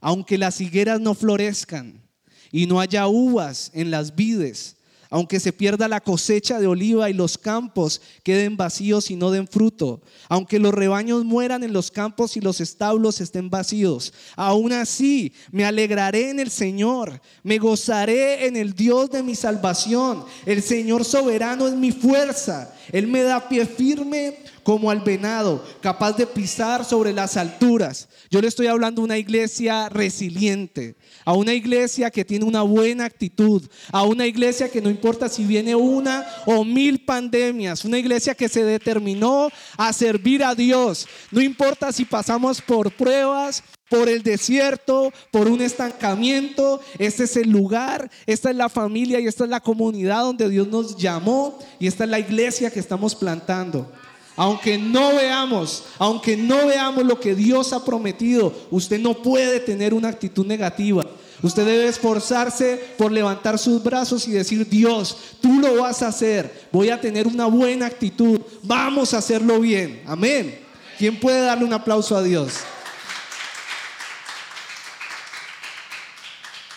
[0.00, 2.02] aunque las higueras no florezcan
[2.50, 4.78] y no haya uvas en las vides,
[5.10, 9.48] aunque se pierda la cosecha de oliva y los campos queden vacíos y no den
[9.48, 15.32] fruto, aunque los rebaños mueran en los campos y los establos estén vacíos, aún así
[15.50, 20.24] me alegraré en el Señor, me gozaré en el Dios de mi salvación.
[20.46, 26.16] El Señor soberano es mi fuerza, Él me da pie firme como al venado, capaz
[26.16, 28.08] de pisar sobre las alturas.
[28.30, 33.04] Yo le estoy hablando a una iglesia resiliente, a una iglesia que tiene una buena
[33.04, 38.34] actitud, a una iglesia que no importa si viene una o mil pandemias, una iglesia
[38.34, 41.06] que se determinó a servir a Dios.
[41.30, 46.80] No importa si pasamos por pruebas, por el desierto, por un estancamiento.
[46.98, 50.68] Este es el lugar, esta es la familia y esta es la comunidad donde Dios
[50.68, 53.92] nos llamó y esta es la iglesia que estamos plantando.
[54.40, 59.92] Aunque no veamos, aunque no veamos lo que Dios ha prometido, usted no puede tener
[59.92, 61.04] una actitud negativa.
[61.42, 66.68] Usted debe esforzarse por levantar sus brazos y decir, Dios, tú lo vas a hacer.
[66.72, 68.40] Voy a tener una buena actitud.
[68.62, 70.02] Vamos a hacerlo bien.
[70.06, 70.58] Amén.
[70.96, 72.54] ¿Quién puede darle un aplauso a Dios?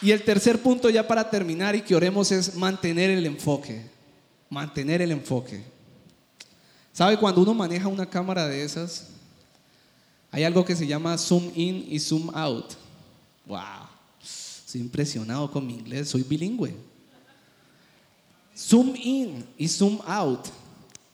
[0.01, 3.85] Y el tercer punto ya para terminar y que oremos es mantener el enfoque.
[4.49, 5.63] Mantener el enfoque.
[6.93, 9.07] ¿Sabe cuando uno maneja una cámara de esas?
[10.31, 12.73] Hay algo que se llama zoom in y zoom out.
[13.47, 13.87] Wow,
[14.21, 16.75] estoy impresionado con mi inglés, soy bilingüe.
[18.55, 20.47] Zoom in y zoom out.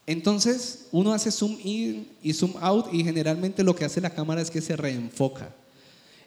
[0.06, 4.42] Entonces, uno hace zoom in y zoom out y generalmente lo que hace la cámara
[4.42, 5.50] es que se reenfoca.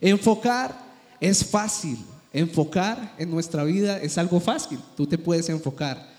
[0.02, 0.76] Enfocar
[1.20, 1.98] es fácil.
[2.32, 4.80] Enfocar en nuestra vida es algo fácil.
[4.98, 6.12] Tú te puedes enfocar.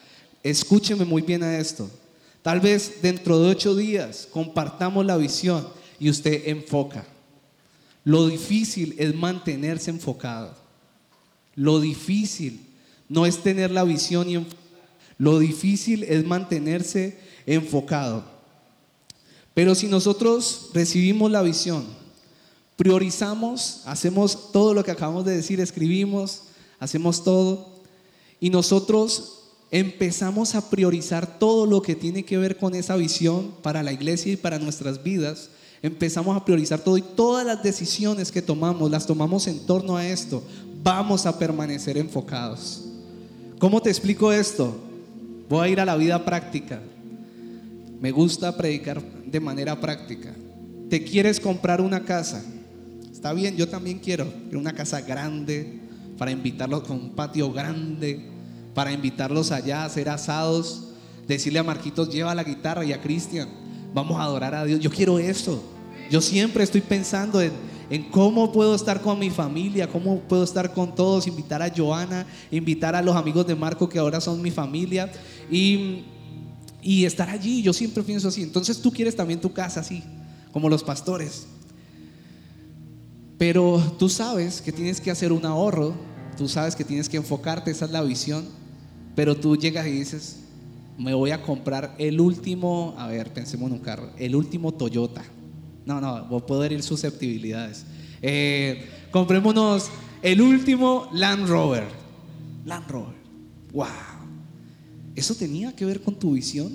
[0.42, 1.90] Escúcheme muy bien a esto.
[2.44, 5.66] Tal vez dentro de ocho días compartamos la visión
[5.98, 7.06] y usted enfoca.
[8.04, 10.54] Lo difícil es mantenerse enfocado.
[11.54, 12.60] Lo difícil
[13.08, 14.46] no es tener la visión y
[15.16, 18.26] lo difícil es mantenerse enfocado.
[19.54, 21.86] Pero si nosotros recibimos la visión,
[22.76, 26.42] priorizamos, hacemos todo lo que acabamos de decir, escribimos,
[26.78, 27.72] hacemos todo,
[28.38, 29.43] y nosotros
[29.74, 34.32] empezamos a priorizar todo lo que tiene que ver con esa visión para la iglesia
[34.32, 35.50] y para nuestras vidas,
[35.82, 40.06] empezamos a priorizar todo y todas las decisiones que tomamos las tomamos en torno a
[40.06, 40.44] esto,
[40.84, 42.84] vamos a permanecer enfocados.
[43.58, 44.76] ¿Cómo te explico esto?
[45.48, 46.80] Voy a ir a la vida práctica.
[48.00, 50.32] Me gusta predicar de manera práctica.
[50.88, 52.44] ¿Te quieres comprar una casa?
[53.10, 54.32] Está bien, yo también quiero.
[54.52, 55.80] una casa grande
[56.16, 58.33] para invitarlos con un patio grande,
[58.74, 60.88] para invitarlos allá a hacer asados,
[61.26, 63.48] decirle a Marquitos, lleva la guitarra y a Cristian,
[63.94, 64.80] vamos a adorar a Dios.
[64.80, 65.62] Yo quiero eso.
[66.10, 67.52] Yo siempre estoy pensando en,
[68.10, 72.94] cómo puedo estar con mi familia, cómo puedo estar con todos, invitar a Joana, invitar
[72.94, 75.10] a los amigos de Marco que ahora son mi familia
[75.50, 76.04] y,
[76.82, 77.62] y estar allí.
[77.62, 78.42] Yo siempre pienso así.
[78.42, 80.02] Entonces tú quieres también tu casa así,
[80.52, 81.46] como los pastores.
[83.38, 85.94] Pero tú sabes que tienes que hacer un ahorro,
[86.36, 88.44] tú sabes que tienes que enfocarte, esa es la visión.
[89.14, 90.40] Pero tú llegas y dices,
[90.98, 95.24] me voy a comprar el último, a ver, pensemos en un carro, el último Toyota.
[95.86, 97.84] No, no, puedo herir susceptibilidades.
[98.22, 99.90] Eh, comprémonos
[100.22, 101.84] el último Land Rover.
[102.64, 103.14] Land Rover.
[103.72, 103.86] Wow.
[105.14, 106.72] ¿Eso tenía que ver con tu visión?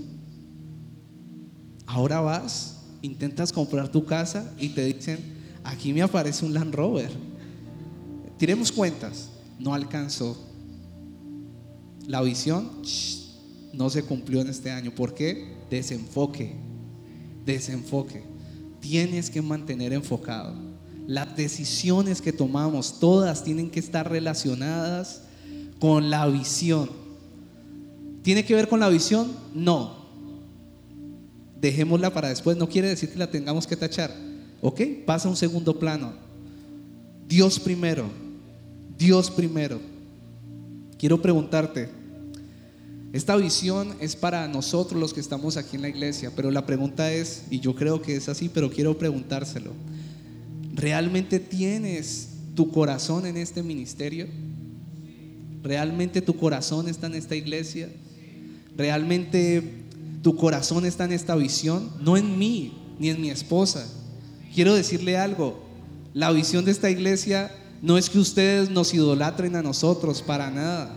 [1.88, 5.20] Ahora vas, intentas comprar tu casa y te dicen,
[5.64, 7.12] aquí me aparece un Land Rover.
[8.38, 10.49] Tiremos cuentas, no alcanzó
[12.10, 12.68] la visión
[13.72, 14.90] no se cumplió en este año.
[14.96, 15.54] ¿Por qué?
[15.70, 16.56] Desenfoque,
[17.46, 18.24] desenfoque.
[18.80, 20.56] Tienes que mantener enfocado.
[21.06, 25.22] Las decisiones que tomamos, todas tienen que estar relacionadas
[25.80, 26.90] con la visión.
[28.24, 29.32] ¿Tiene que ver con la visión?
[29.54, 30.08] No.
[31.62, 32.58] Dejémosla para después.
[32.58, 34.12] No quiere decir que la tengamos que tachar.
[34.64, 34.82] ¿Ok?
[35.06, 36.14] Pasa a un segundo plano.
[37.28, 38.06] Dios primero.
[38.98, 39.80] Dios primero.
[40.98, 41.99] Quiero preguntarte,
[43.12, 47.12] esta visión es para nosotros los que estamos aquí en la iglesia, pero la pregunta
[47.12, 49.74] es, y yo creo que es así, pero quiero preguntárselo,
[50.74, 54.28] ¿realmente tienes tu corazón en este ministerio?
[55.64, 57.90] ¿Realmente tu corazón está en esta iglesia?
[58.78, 59.64] ¿Realmente
[60.22, 61.92] tu corazón está en esta visión?
[62.02, 63.88] No en mí, ni en mi esposa.
[64.54, 65.64] Quiero decirle algo,
[66.14, 67.52] la visión de esta iglesia
[67.82, 70.94] no es que ustedes nos idolatren a nosotros, para nada.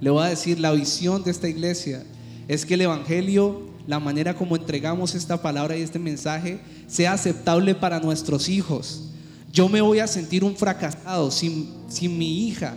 [0.00, 2.04] Le voy a decir, la visión de esta iglesia
[2.48, 7.74] es que el Evangelio, la manera como entregamos esta palabra y este mensaje, sea aceptable
[7.74, 9.10] para nuestros hijos.
[9.52, 12.74] Yo me voy a sentir un fracasado si, si mi hija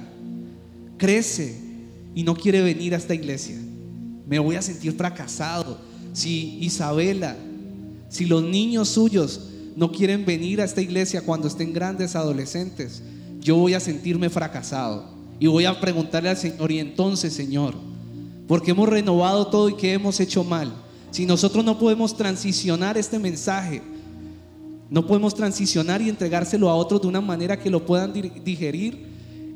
[0.98, 1.60] crece
[2.16, 3.58] y no quiere venir a esta iglesia.
[4.28, 5.80] Me voy a sentir fracasado
[6.14, 7.36] si Isabela,
[8.10, 13.02] si los niños suyos no quieren venir a esta iglesia cuando estén grandes adolescentes.
[13.40, 15.13] Yo voy a sentirme fracasado.
[15.40, 17.76] Y voy a preguntarle al Señor, y entonces, Señor,
[18.48, 20.74] porque hemos renovado todo y que hemos hecho mal.
[21.12, 23.82] Si nosotros no podemos transicionar este mensaje,
[24.90, 29.08] no podemos transicionar y entregárselo a otros de una manera que lo puedan digerir,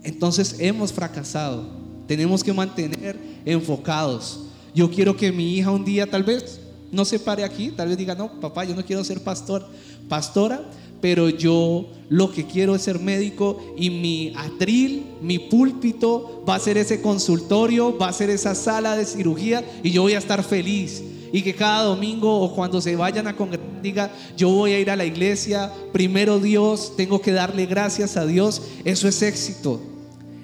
[0.03, 1.69] entonces hemos fracasado.
[2.07, 4.45] Tenemos que mantener enfocados.
[4.73, 6.59] Yo quiero que mi hija un día tal vez
[6.91, 9.67] no se pare aquí, tal vez diga, no, papá, yo no quiero ser pastor,
[10.07, 10.63] pastora,
[11.01, 16.59] pero yo lo que quiero es ser médico y mi atril, mi púlpito va a
[16.59, 20.43] ser ese consultorio, va a ser esa sala de cirugía y yo voy a estar
[20.43, 21.03] feliz.
[21.33, 24.89] Y que cada domingo o cuando se vayan a congregar diga, yo voy a ir
[24.89, 28.61] a la iglesia, primero Dios, tengo que darle gracias a Dios.
[28.85, 29.81] Eso es éxito.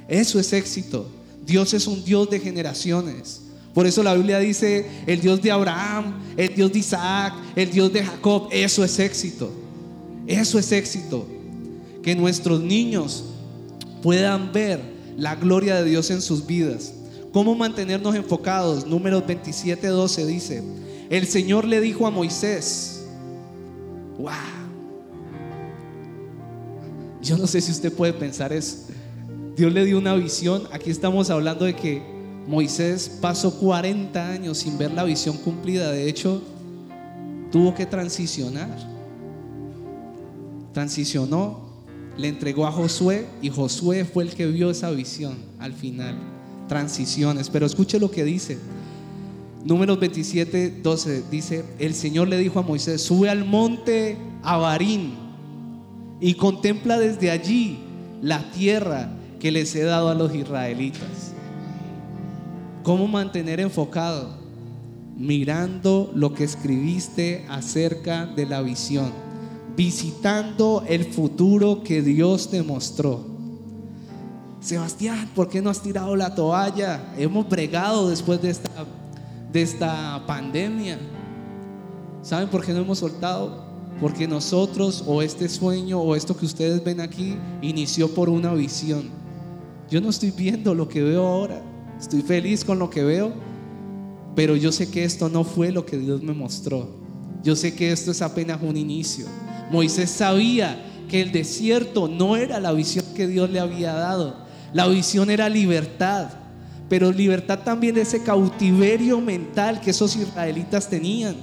[0.08, 1.08] Eso es éxito.
[1.46, 3.42] Dios es un Dios de generaciones.
[3.74, 7.92] Por eso la Biblia dice, el Dios de Abraham, el Dios de Isaac, el Dios
[7.92, 9.52] de Jacob, eso es éxito.
[10.28, 11.28] Eso es éxito.
[12.02, 13.24] Que nuestros niños
[14.02, 14.82] puedan ver
[15.18, 16.94] la gloria de Dios en sus vidas.
[17.32, 18.86] ¿Cómo mantenernos enfocados?
[18.86, 20.64] Números 27, 12 dice,
[21.10, 23.06] el Señor le dijo a Moisés,
[24.18, 24.32] wow.
[27.22, 28.78] Yo no sé si usted puede pensar eso.
[29.56, 30.64] Dios le dio una visión.
[30.72, 32.02] Aquí estamos hablando de que
[32.48, 35.92] Moisés pasó 40 años sin ver la visión cumplida.
[35.92, 36.42] De hecho,
[37.52, 38.93] tuvo que transicionar
[40.74, 41.62] transicionó,
[42.18, 46.16] le entregó a Josué y Josué fue el que vio esa visión al final.
[46.68, 47.50] Transiciones.
[47.50, 48.58] Pero escuche lo que dice.
[49.64, 55.14] Números 27, 12 dice, el Señor le dijo a Moisés, sube al monte Abarín
[56.20, 57.80] y contempla desde allí
[58.22, 59.10] la tierra
[59.40, 61.34] que les he dado a los israelitas.
[62.84, 64.38] ¿Cómo mantener enfocado?
[65.18, 69.33] Mirando lo que escribiste acerca de la visión
[69.76, 73.34] visitando el futuro que Dios te mostró.
[74.60, 77.14] Sebastián, ¿por qué no has tirado la toalla?
[77.18, 78.70] Hemos bregado después de esta,
[79.52, 80.98] de esta pandemia.
[82.22, 83.64] ¿Saben por qué no hemos soltado?
[84.00, 89.10] Porque nosotros o este sueño o esto que ustedes ven aquí inició por una visión.
[89.90, 91.62] Yo no estoy viendo lo que veo ahora.
[92.00, 93.34] Estoy feliz con lo que veo,
[94.36, 96.88] pero yo sé que esto no fue lo que Dios me mostró.
[97.44, 99.26] Yo sé que esto es apenas un inicio.
[99.74, 100.78] Moisés sabía
[101.10, 104.36] que el desierto no era la visión que Dios le había dado.
[104.72, 106.30] La visión era libertad,
[106.88, 111.36] pero libertad también de ese cautiverio mental que esos israelitas tenían.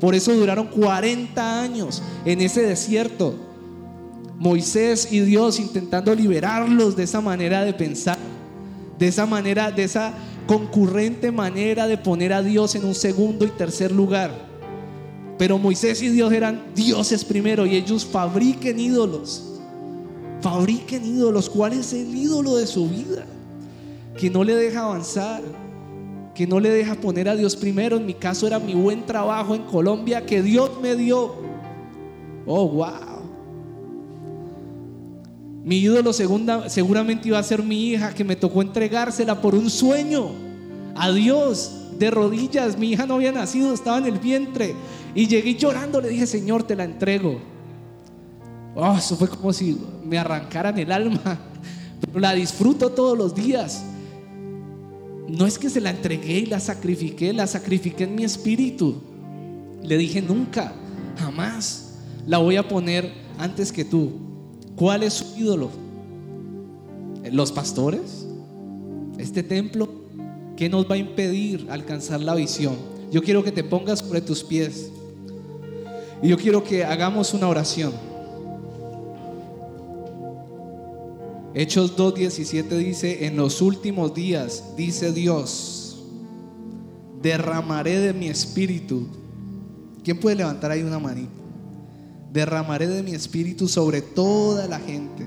[0.00, 3.36] Por eso duraron 40 años en ese desierto.
[4.36, 8.18] Moisés y Dios intentando liberarlos de esa manera de pensar,
[8.98, 10.12] de esa manera, de esa
[10.48, 14.45] concurrente manera de poner a Dios en un segundo y tercer lugar.
[15.38, 19.44] Pero Moisés y Dios eran dioses primero y ellos fabriquen ídolos.
[20.40, 21.50] Fabriquen ídolos.
[21.50, 23.26] ¿Cuál es el ídolo de su vida?
[24.16, 25.42] Que no le deja avanzar.
[26.34, 27.96] Que no le deja poner a Dios primero.
[27.96, 31.34] En mi caso era mi buen trabajo en Colombia que Dios me dio.
[32.46, 33.16] Oh, wow.
[35.64, 39.68] Mi ídolo segunda, seguramente iba a ser mi hija que me tocó entregársela por un
[39.68, 40.30] sueño
[40.94, 42.78] a Dios de rodillas.
[42.78, 44.76] Mi hija no había nacido, estaba en el vientre.
[45.16, 47.40] Y llegué llorando, le dije, Señor, te la entrego.
[48.74, 51.38] Oh, eso fue como si me arrancaran el alma.
[52.02, 53.82] Pero la disfruto todos los días.
[55.26, 59.00] No es que se la entregué y la sacrifiqué, la sacrifiqué en mi espíritu.
[59.82, 60.74] Le dije, nunca,
[61.16, 61.94] jamás
[62.26, 64.12] la voy a poner antes que tú.
[64.76, 65.70] ¿Cuál es su ídolo?
[67.32, 68.26] ¿Los pastores?
[69.16, 69.88] ¿Este templo?
[70.58, 72.76] ¿Qué nos va a impedir alcanzar la visión?
[73.10, 74.90] Yo quiero que te pongas sobre tus pies.
[76.22, 77.92] Y yo quiero que hagamos una oración.
[81.54, 86.04] Hechos 2.17 dice, en los últimos días, dice Dios,
[87.22, 89.06] derramaré de mi espíritu.
[90.04, 91.32] ¿Quién puede levantar ahí una manita?
[92.32, 95.26] Derramaré de mi espíritu sobre toda la gente,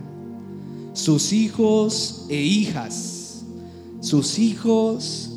[0.94, 3.44] sus hijos e hijas,
[4.00, 5.32] sus hijos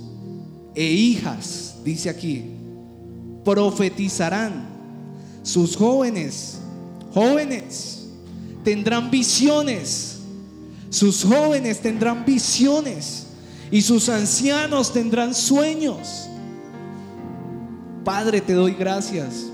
[0.75, 2.51] e hijas, dice aquí,
[3.45, 4.72] profetizarán,
[5.43, 6.59] sus jóvenes,
[7.13, 8.07] jóvenes,
[8.65, 10.19] tendrán visiones,
[10.91, 13.27] sus jóvenes tendrán visiones
[13.71, 16.29] y sus ancianos tendrán sueños.
[18.05, 19.47] Padre, te doy gracias.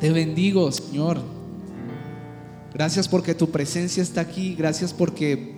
[0.00, 1.20] Te bendigo, Señor.
[2.72, 4.54] Gracias porque tu presencia está aquí.
[4.54, 5.53] Gracias porque